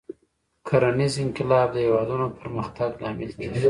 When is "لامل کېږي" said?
3.03-3.59